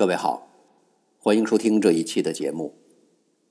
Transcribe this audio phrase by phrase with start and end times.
[0.00, 0.48] 各位好，
[1.18, 2.74] 欢迎收听这一期的节目，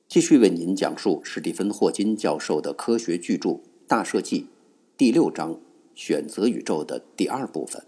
[0.07, 3.49] 继续为您讲述史蒂芬·霍金教授的科学巨著
[3.87, 4.41] 《大设计》
[4.97, 5.61] 第六章
[5.93, 7.85] “选择宇宙”的第二部分。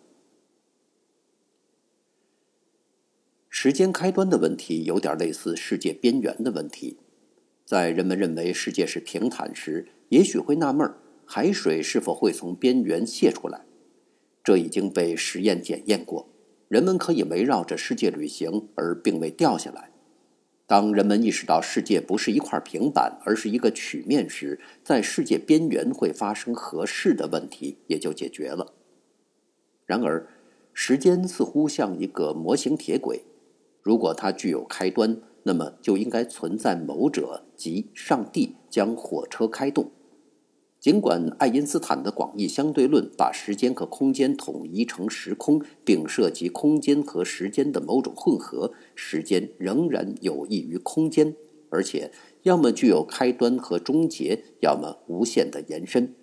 [3.49, 6.97] 时间开端的问题有点类似世界边缘的问题。
[7.65, 13.65] 在人们认为世界是平坦时，也许会纳闷儿：海水是否会从边缘泄出来？
[14.43, 16.30] 这已经被实验检验过。
[16.71, 19.91] 人们可以围绕着世界旅行，而并未掉下来。
[20.65, 28.71] 当人们意识到世界不是一块平板，而是一个曲面时，在世界边缘会发生何事的问题也就解决了。
[29.85, 30.29] 然而，
[30.71, 33.25] 时间似乎像一个模型铁轨，
[33.81, 39.91] 如果它具有开端，那么就应该存在某者，即上帝将火车开动。
[40.81, 51.35] 尽管爱因斯坦的广义相对论把时间和空间统一成时空，并涉及空间和时间的某种混合，时间仍然有益于空间，
[51.69, 56.15] 而且要么具有开端和终结，要么无限的延伸。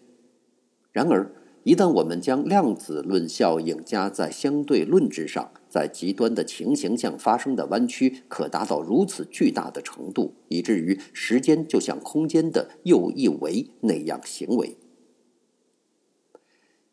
[0.91, 14.77] 然而，一旦我们将量子论效应加在相对论之上，在极端的情形下发生的弯曲可达到如此巨大的程度，以至于时间就像空间的又一维那样行为。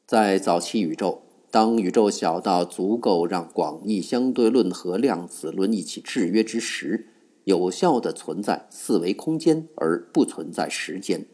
[0.05, 7.07] 在早期宇宙，当宇宙小到足够让广义相对论和量子论一起制约之时，
[7.45, 11.25] 有效的存在四维空间而不存在时间。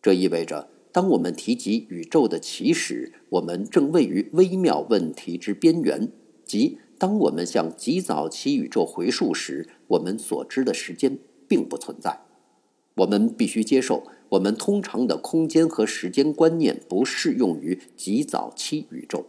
[0.00, 0.70] 这意味着。
[0.94, 6.12] 当我们提及宇宙的起始，我们正位于微妙问题之边缘，
[6.44, 12.20] 即当我们向极早期宇宙回溯时，我们所知的时间并不存在。
[12.96, 19.26] 我们必须接受，我们通常的空间和时间观念不适用于极早期宇宙，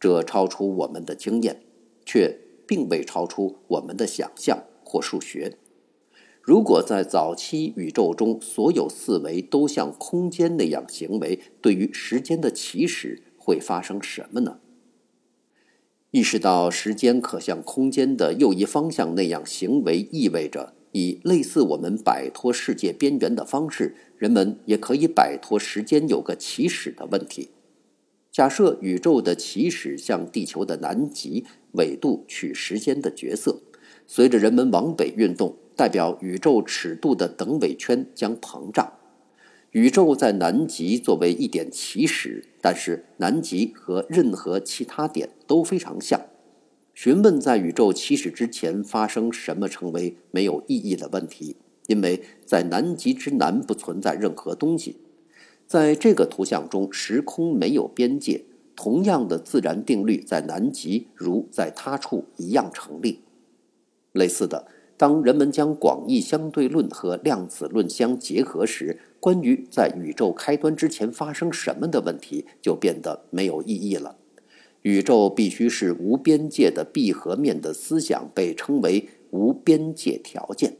[0.00, 1.60] 这超出我们的经验，
[2.06, 5.58] 却并未超出我们的想象或数学。
[6.40, 14.60] 如果在早期宇宙中所有四维都像空间那样行为，对于时间的起始会发生什么呢？
[16.10, 27.50] 意识到时间可像空间的右一方向那样行为，意味着以类似我们摆脱世界边缘的方式，人们也可以摆脱时间有个起始的问题。
[28.32, 33.60] 假设宇宙的起始像地球的南极纬度取时间的角色，
[34.06, 35.56] 随着人们往北运动。
[35.76, 38.94] 代表宇宙尺度的等纬圈将膨胀，
[39.70, 46.20] 宇宙在南极作为一点起始，但是南极和任何其他点都非常像。
[46.94, 55.00] 询问在宇宙起始之前发生什么成为没有意义的问题，因为在南极之南不存在任何东西。
[55.66, 63.20] 在这个图像中，时空没有边界，同样的自然定律在南极如在他处一样成立。
[64.12, 64.66] 类似的。
[64.98, 74.16] 当人们将广义相对论和量子论相结合时，关于在宇宙开端之前发生什么的问题就变得没有意义了。
[74.82, 80.76] 宇宙必须是无边界的闭合面的思想被称为无边界条件。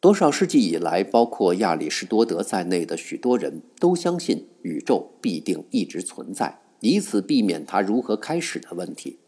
[0.00, 9.18] 多少世纪以来，包括亚里士多德在内的许多人都相信宇宙必定一直存在，以此避免它如何开始的问题。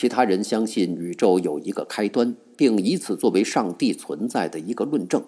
[0.00, 5.24] 其他人相信宇宙有一个开端，并以此作为上帝存在的一个论证。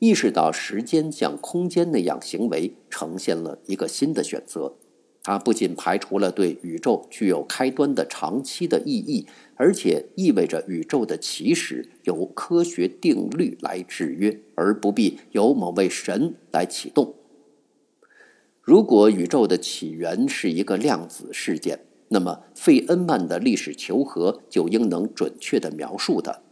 [0.00, 4.74] 意识到时间像空间那样行为，呈现了一个新的选择。
[5.22, 17.14] 它不仅排除了对宇宙具有开端的长期的意义，而且意味着宇宙的起始由科学定律来制约，而不必由某位神来启动。
[18.60, 21.78] 如果宇宙的起源是一个量子事件，
[22.08, 26.42] 那么，费恩曼的历史求和就应能准确的描述的。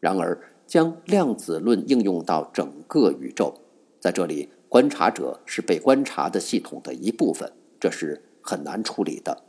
[0.00, 3.54] 然而，将量子论应用到整个宇宙，
[4.00, 9.42] 在这里，观察者是被观察的系统的一部分，这是很难处理的。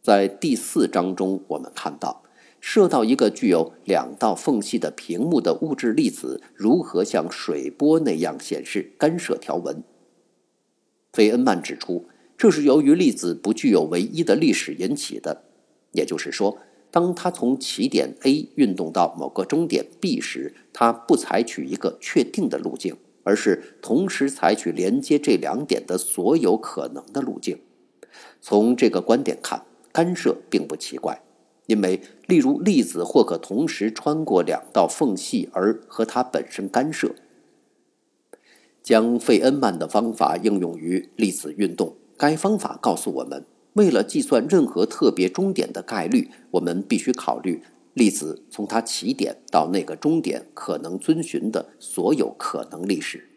[0.00, 2.24] 在第四章中，我们看到，
[2.58, 9.84] 射到一个具有两道缝隙的屏幕的物质粒子如何像水波那样显示干涉条纹。
[11.12, 12.06] 费恩曼指出。
[12.38, 15.42] 这是由于粒子不具有唯一的历史引起的，
[15.90, 16.56] 也就是说，
[16.88, 27.58] 当它从起点 A 运动到某个终点 B 时，它不采取一个确定的路径，而是同时采取连接这两点的所有可能的路径。
[28.40, 31.20] 从这个观点看，干涉并不奇怪，
[31.66, 37.16] 因为例如粒子或可同时穿过两道缝隙而和它本身干涉。
[38.80, 41.96] 将费恩曼的方法应用于粒子运动。
[42.18, 47.62] 该方法告诉我们，为了计算任何特别终点的概率，我们必须考虑
[47.94, 53.28] 粒子从它起点到那个终点可能遵循的所有可能历史。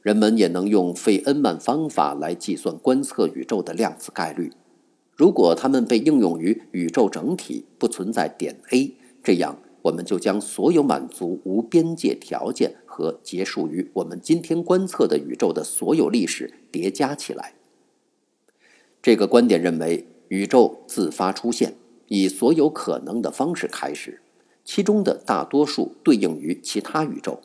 [0.00, 4.50] 人们也能用费恩曼方法来计算观测宇宙的量子概率。
[5.14, 17.55] 如果它们被应用于宇宙整体，不存在点 A，这样我们就将所有满足无边界条件和结束于我们今天观测的宇宙的所有历史叠加起来。
[19.06, 21.76] 这个观点认为，宇宙自发出现，
[22.08, 24.20] 以所有可能的方式开始，
[24.64, 27.40] 其中的大多数对应于其他宇宙。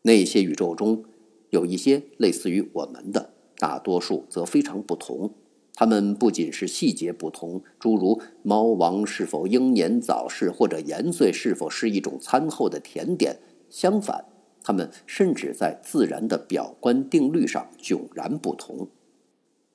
[0.00, 1.04] 那些宇宙中
[1.50, 5.34] 有一些类似于我们的，大多数则非常不同。
[5.74, 13.36] 它们不仅是细节不同，诸如猫王是否英年早逝，或者盐碎是否是一种餐后的甜点。
[13.68, 14.24] 相反，
[14.62, 18.88] 它们甚至在自然的表观定律上迥然不同。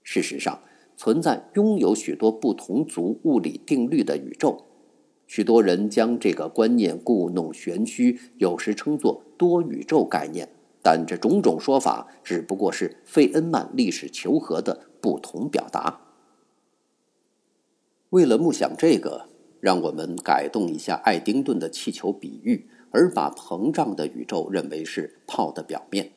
[0.01, 0.59] 事实上。
[0.95, 4.65] 存在拥有许多不同族物理定律的宇宙，
[5.27, 10.49] 许多人将这个观念故弄玄虚，有时称作多宇宙概念。
[10.83, 16.01] 但这种种说法只不过是费恩曼历史求和的不同表达。
[18.09, 19.27] 为了目想这个，
[19.59, 26.11] 让我们改动一下爱丁顿的气球比喻，而把膨胀的宇宙认为是泡的表面。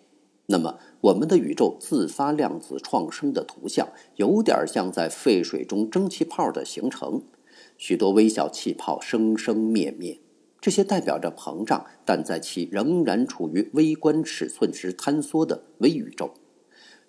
[0.46, 7.22] 那么，我们的宇宙自发量子创生的图像，有点像在沸水中蒸汽泡的形成，
[7.78, 10.20] 许多微小气泡生生灭灭，
[10.60, 16.34] 这些代表着膨胀，但在其仍然处于微观尺寸时坍缩的微宇宙。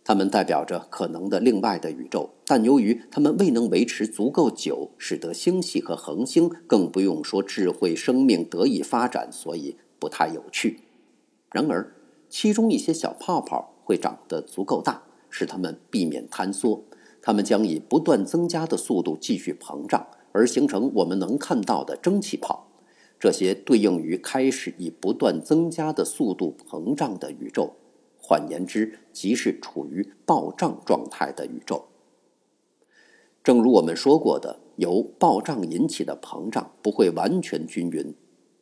[0.05, 10.79] 它们代表着可能的另外的宇宙，但由于它们未能维持足够久，使得星系和恒星，更不用说智慧生命得以发展，所以不太有趣。
[11.51, 11.94] 然而，
[12.37, 16.83] 其中一些小泡泡会长得足够大，使它们避免坍缩。
[17.21, 22.67] 它们将以不断增加的速度继续膨胀，而形成我们能看到的蒸汽泡。
[23.17, 27.77] 这些对应于开始以不断增加的速度膨胀的宇宙，
[28.21, 31.85] 换言之，即是处于暴胀状态的宇宙。
[33.41, 38.13] 正如我们说过的，由暴胀引起的膨胀不会完全均匀。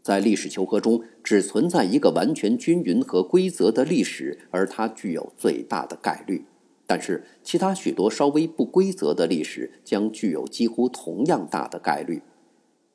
[0.03, 6.45] 在历史求和中，只存在一个完全均匀和规则的历史，而它具有最大的概率。
[6.85, 12.21] 但是，其他许多稍微不规则的历史将具有几乎同样大的概率。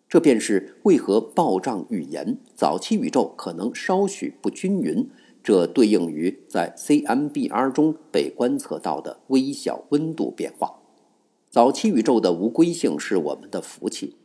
[0.06, 5.08] 这便是为何暴胀预言早期宇宙可能稍许不均匀。
[5.42, 10.80] 这对应于在 CMBR 中被观测到的微小温度变化。
[11.48, 14.16] 早期宇宙的无规性是我们的福气。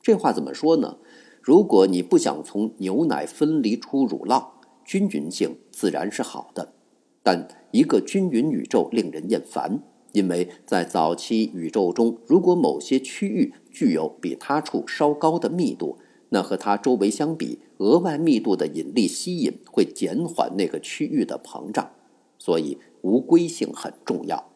[0.00, 0.98] 这话怎么说呢？
[1.48, 4.48] 如果你不想从牛奶分离出乳酪，
[4.84, 6.74] 均匀性自然是好的。
[7.22, 15.96] 但一个均匀宇宙令人厌烦，因为在早期宇宙中，如果某些区域具有比他处稍高的密度，
[16.28, 21.92] 那和它周围相比，额外密度的引力吸引会减缓那个区域的膨胀。
[22.38, 24.50] 所以无规性很重要。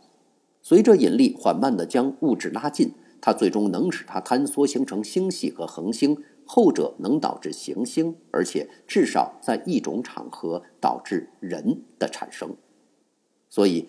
[0.61, 2.93] 随着引力缓慢地将物质拉近，
[3.23, 6.19] 它最终能使它坍缩形成星系和恒星。
[6.55, 12.55] 后者能导致行星，而且至少在一种场合导致人的产生。
[13.49, 13.89] 所以，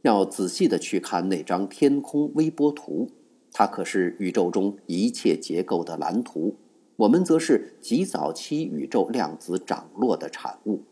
[0.00, 3.10] 要仔细的去看那张天空微波图，
[3.52, 6.56] 它可是宇宙中一切结构的蓝图。
[6.96, 10.84] 我们则是极早期宇宙量子涨落的产物。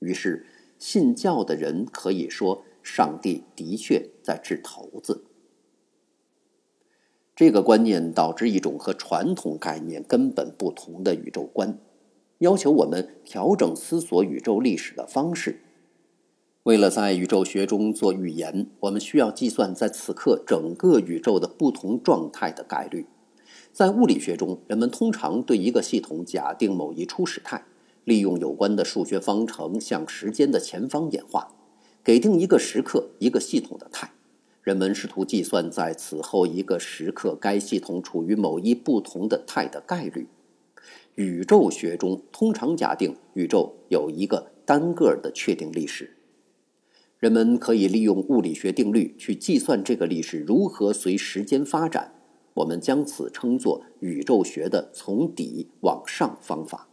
[0.00, 0.44] 于是，
[0.76, 5.27] 信教的人可以说，上帝的确在掷骰子。
[7.38, 11.78] 这个观念导致一种和传统概念根本不同的宇宙观，
[12.38, 15.60] 要求我们调整思索宇宙历史的方式。
[16.64, 23.06] 为了在宇宙学中做预言，我们需要计算在此刻整个宇宙的不同状态的概率。
[23.72, 27.64] 在物理学中，人们通常对一个系统假定某一初始态，
[28.02, 31.54] 利用有关的数学方程向时间的前方演化，
[32.02, 34.10] 给定一个时刻一个系统的态。
[34.68, 40.28] 人们试图计算在此后一个时刻该系统处于某一不同的态的概率。
[41.14, 46.18] 宇宙学中通常假定宇宙有一个单个的确定历史。
[47.18, 52.12] 人们可以利用物理学定律去计算这个历史如何随时间发展。
[52.52, 56.88] 我们将此称作宇宙学的从底往上方法。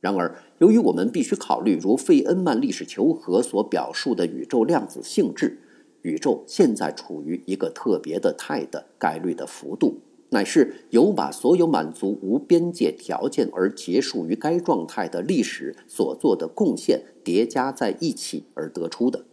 [0.00, 5.60] 然而，由于我们必须考虑如费恩曼历史求和所表述的宇宙量子性质。
[6.04, 19.24] 宇宙现在处于一个特别的态的概率的幅度，乃是由把所有满足无边界条件而结束于该状态的历史所做的贡献叠加在一起而得出的。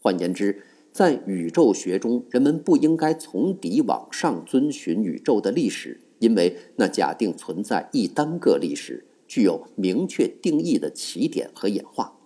[0.00, 12.18] 换言之，在宇宙学中，人们不应该从底往上遵循宇宙的历史，因为那假定存在一单个历史，具有明确定义的起点和演化。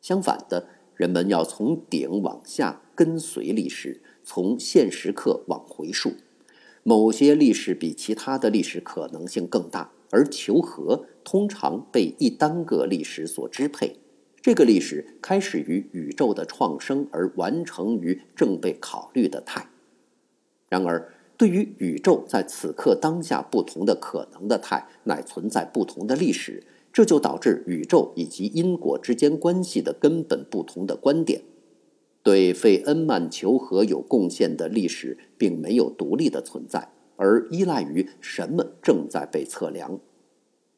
[0.00, 6.12] 相反的，人们要从顶往下跟随历史，从现时刻往回溯。
[6.82, 13.96] 某些历史比其他的历史可能性更大，而求和通常被一单个历史所支配。
[14.42, 19.70] 这个历史开始于宇宙的创生，而完成于正被考虑的态。
[20.68, 31.42] 然而，对于宇宙在此刻当下不同的可能的态，乃存在不同的历史，这就导致宇宙以及因果之间关系的根本不同的观点。
[32.24, 40.00] 对费恩曼求和有贡献的历史，并没有独立的存在，而依赖于什么正在被测量。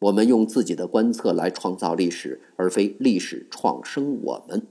[0.00, 4.66] 我们用自己的观测来创造历史，而非历史创生我们。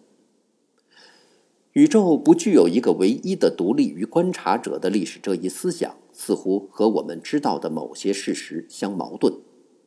[1.72, 9.34] 宇宙不具有一个唯一的独立于观察者的历史，这一思想似乎和我们知道的某些事实相矛盾。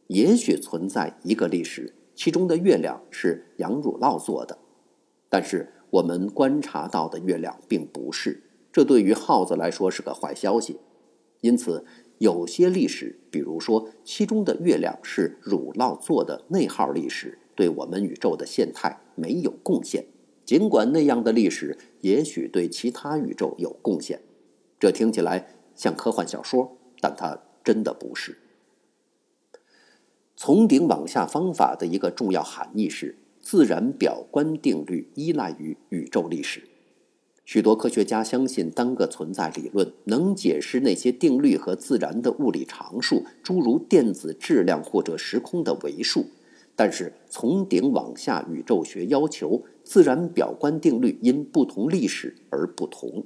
[0.07, 4.59] 也许存在一个历史，其中的月亮是杨汝酪做的，
[5.29, 8.43] 但是我们观察到的月亮并不是。
[8.73, 10.79] 这对于耗子来说是个坏消息，
[11.41, 11.85] 因此。
[12.19, 20.05] 有些历史，比如说其中的月亮是乳酪做的内号历史，对我们宇宙的现态没有贡献。
[20.45, 24.21] 尽管那样的历史也许对其他宇宙有贡献，
[24.81, 28.39] 这听起来像科幻小说，但它真的不是。
[30.35, 33.17] 从顶往下方法的一个重要含义是，
[33.51, 36.65] 自然表观定律依赖于宇宙历史。
[37.47, 46.27] 许多科学家相信单个存在理论能解释那些定律和自然的物理常数，诸如电子质量或者时空的维数。
[46.77, 53.25] 但是从顶往下宇宙学要求自然表观定律因不同历史而不同。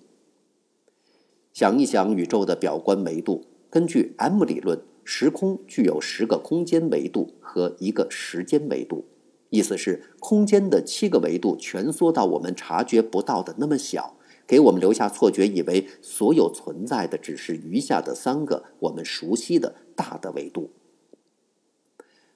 [1.53, 9.07] 想一想宇宙的表观维度，根据 M 理论，时空具有十个空间维度和一个时间维度。
[9.53, 14.17] 意思是，空间的七个维度蜷缩到我们察觉不到的那么小，
[14.47, 20.71] 给我们留下错觉，以为所有存在的只是余下的三个我们熟悉的大的维度。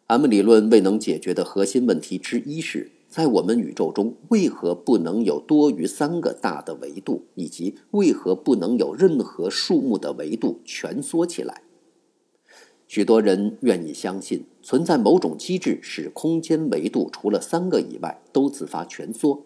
[0.09, 11.63] M 理论未能解决的核心问题之一是，在我们宇宙中为何不能有多于三个大的维度，以及为何不能有任何数目的维度蜷缩起来？
[12.87, 19.45] 许多人愿意相信存在某种机制，使空间维度除了三个以外都自发蜷缩。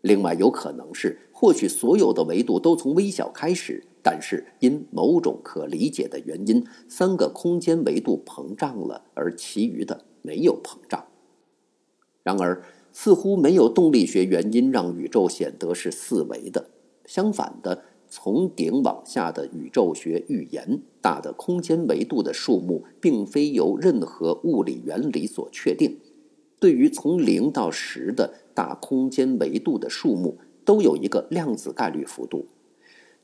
[0.00, 11.06] 另外，有可能是或许所有的维度都从微小开始，但是因某种可理解的原因，三个空间维度膨胀了，而其余的没有膨胀。
[12.22, 16.70] 然而，似乎没有动力学原因让宇宙显得是四维的。
[17.06, 17.84] 相反的。
[18.16, 25.98] 从顶往下的宇宙学预言，大的空间维度的数目并非由任何物理原理所确定。
[26.60, 32.46] 对于从零到十的大空间维度的数目，都有一个量子概率幅度。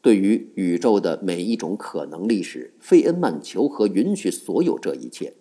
[0.03, 5.35] 对于宇宙的每一种可能历史，费恩曼求和允许所有这一切。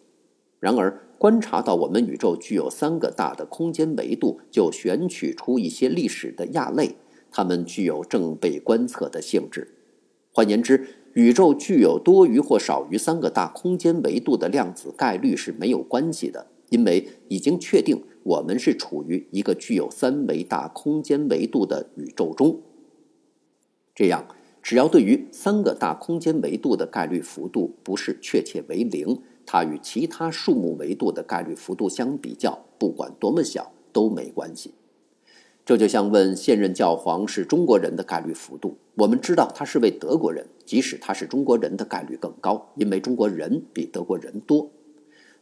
[0.60, 6.98] 然而，观察到我们宇宙具有三个大的空间维度，就选取出一些历史的亚类。
[7.32, 9.76] 它们具有正被观测的性质。
[10.32, 22.62] 换言之，宇宙具有多于或少于三个大空间维度的量子概率是没有关系的，因为已经确定我们是处于一个具有三维大空间维度的宇宙中。
[23.96, 24.28] 这样，
[24.62, 34.74] 只要对于三个大空间维度的概率幅度不是确切为零，它与其他数目维度的概率幅度相比较，不管多么小都没关系。
[35.70, 38.80] 这就像问现任教皇是中国人的概率幅度。
[38.96, 44.72] 我们知道他是位德国人，即使他是中国人的概率更高，因为中国人比德国人多。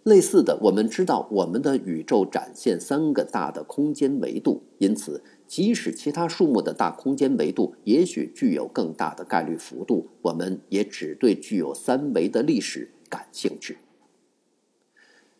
[0.03, 13.77] 类似的，我们知道我们的宇宙展现三个大的空间维度，因此即使其他数目的大空间维度也许具有更大的概率幅度，我们也只对具有三维的历史感兴趣。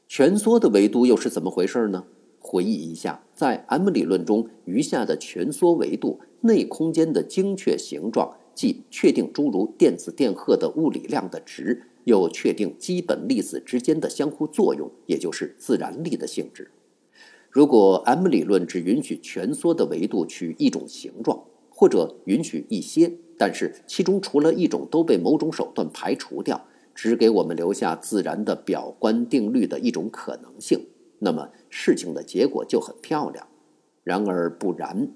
[0.08, 2.06] 蜷缩的维度又是怎么回事呢？
[2.48, 16.72] 回忆一下，在 M 理论中，余下的蜷缩维度内空间的精确形状，即确定诸如电子电荷的物理量的值，又确定基本粒子之间的相互作用，也就是自然力的性质。
[17.52, 30.88] 如果 M 理论只允许蜷缩的维度取一种形状，或者允许一些，但是其中除了一种都被某种手段排除掉，只给我们留下自然的表观定律的一种可能性。
[31.20, 33.48] 那么事情的结果就很漂亮，
[34.04, 35.12] 然而不然，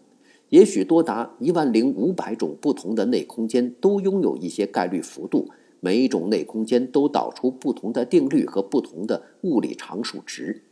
[0.49, 10.63] 也许多达一万零五百种不同的内空间都拥有一些概率幅度，每一种内空间都导出不同的定律和不同的物理常数值。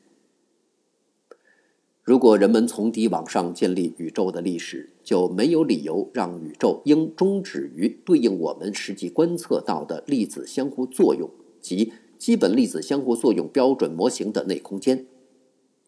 [2.04, 11.30] 如果人们从底往上建立宇宙的历史，就没有理由让宇宙应终止于对应我们实际观测到的粒子相互作用
[11.62, 15.06] 及基本粒子相互作用标准模型的内空间。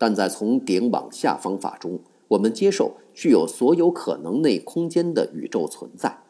[0.01, 6.23] 但在从顶往下方法中，我们接受具有所有可能内空间的宇宙存在。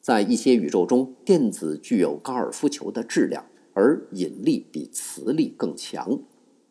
[0.00, 6.20] 在一些宇宙中，电子具有高尔夫球的质量，而引力比磁力更强。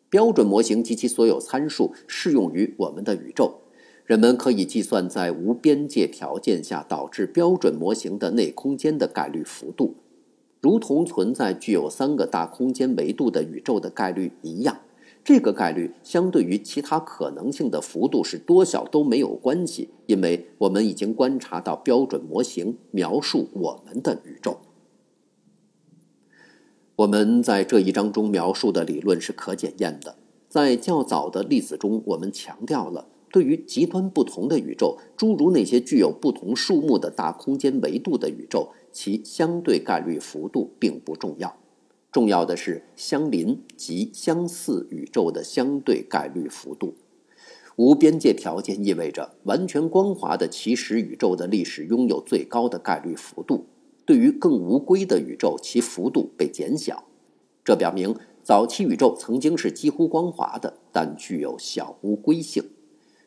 [0.08, 3.60] 标准模型及其所有参数适用于我们的宇宙。
[4.04, 9.94] 人们可以计算在无边界条件下导致标准模型的内空间的概率幅度，
[10.60, 14.80] 如同存在具有三个大空间维度的宇宙的概率一样。
[15.22, 24.58] 这个概率相对于其他可能性的幅度是多小都没有关系，因为我们已经观察到标准模型描述我们的宇宙。
[26.96, 30.16] 我们在这一章中描述的理论是可检验的。
[30.48, 41.59] 在较早的例子中，我们强调了对于极端不同的宇宙，诸如那些具有不同数目的大空间维度的宇宙，其相对概率幅度并不重要。
[42.12, 46.94] 重要的是相邻及相似宇宙的相对概率幅度。
[47.76, 53.66] 无边界条件意味着完全光滑的起始宇宙的历史拥有最高的概率幅度。
[54.04, 57.04] 对于更无规的宇宙，其幅度被减小，
[57.64, 62.64] 这表明早期宇宙曾经是几乎光滑的，但具有小无规性。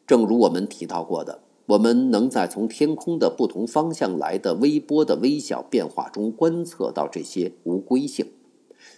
[0.05, 8.25] 正如我们提到过的，我们能在从天空的不同方向来的微波的微小变化中观测到这些无规性。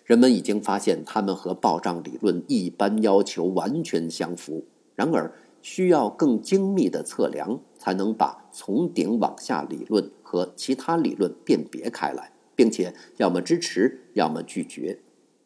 [0.06, 4.66] 人们已经发现它们和暴胀理论一般要求完全相符。
[4.96, 15.00] 然而，需要更精密的测量，才能把从顶往下理论和其他理论辨别开来，并且要么支持，要么拒绝。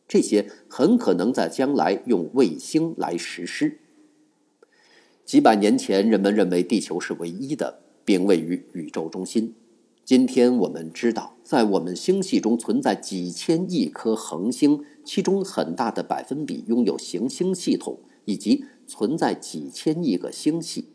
[0.07, 3.77] 这些很可能在将来用卫星来实施。
[5.23, 9.55] 几百年前，人们认为地球是唯一的，并位于宇宙中心。
[10.09, 18.65] 今天我们知道，在我们星系中存在几千亿颗恒星，其中很大的百分比拥有行星系统，以及。
[18.87, 20.87] 存在几千亿个星系。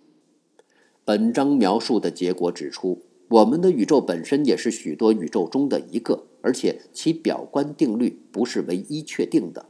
[1.05, 9.66] 本章描述的结果指出，我们的宇宙本身也是许多宇宙中的一个，而且其表观定律不是唯一确定的。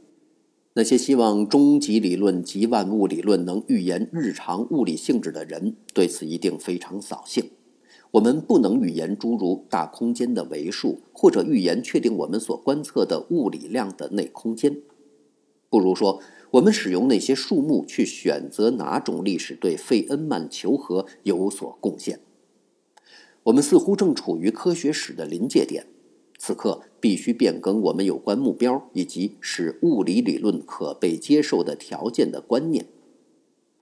[0.73, 7.51] 那些希望终极理论及万物理论能预言日常物理性质的人，对此一定非常扫兴。
[8.15, 14.81] 我们不能预言诸如大空间的维数，或者预言确定我们所观测的物理量的内空间。
[15.69, 16.21] 不如说。
[16.51, 22.21] 我们使用那些数目去选择哪种历史对费恩曼求和有所贡献。
[23.43, 25.85] 我们似乎正处于科学史的临界点，
[26.37, 32.85] 此刻必须变更我们有关目标以及使物理理论可被接受的条件的观念。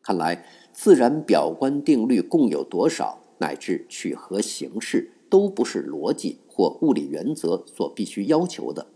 [0.01, 8.88] 看来，自然表观定律共有多少，乃至取何形式，都不是逻辑或物理原则所必须要求的。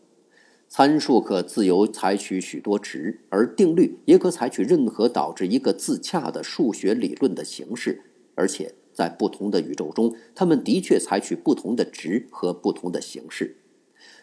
[0.69, 8.03] 参数可自由采取许多值，而定律也可采取任何导致一个自洽的数学理论的形式。
[8.35, 13.57] 而且，在不同的宇宙中，它们的确采取不同的值和不同的形式。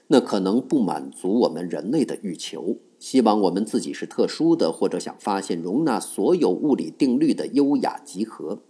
[0.07, 8.63] 那可能不满足我们人类的欲求，希望我们自己是特殊的，或者想发现容纳所有物理定律的优雅集合。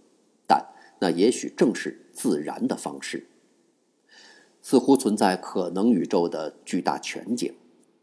[0.99, 3.27] 那也许正是自然的方式。
[4.61, 7.53] 似乎存在可能宇宙的巨大全景。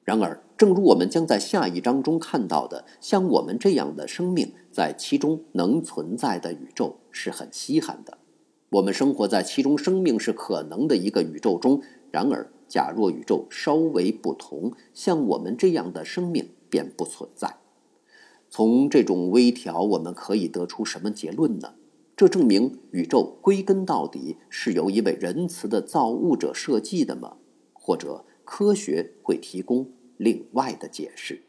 [0.04, 8.18] 然而，正如我们将在下一章中看到的，像我们这样的生命在其中能存在的宇宙是很稀罕的。
[8.70, 11.82] 我们生活在其中生命是可能的一个宇宙中。
[12.10, 17.56] 然而，假若宇宙稍微不同，像我们这样的生命便不存在。
[18.50, 21.74] 从这种微调，我们可以得出什么结论呢？
[22.16, 27.36] 这证明宇宙归根到底是由一位仁慈的造物者设计的吗？
[27.72, 28.24] 或者？
[28.44, 31.42] 科学会提供另外的解释。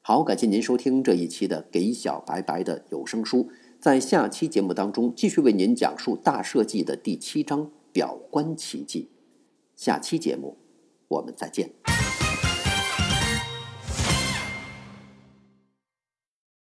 [0.00, 3.38] 好，感谢您收听这一期的《给小白白的有声书》。
[3.80, 9.10] 在下期节目当中，继续为您讲述《大设计》的第七章“表观奇迹”。
[9.74, 10.56] 下期节目，
[11.08, 12.09] 我们再见。